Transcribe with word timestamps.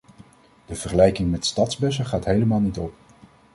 De 0.65 0.75
vergelijking 0.75 1.31
met 1.31 1.45
stadsbussen 1.45 2.05
gaat 2.05 2.25
helemaal 2.25 2.59
niet 2.59 2.77
op. 2.77 2.93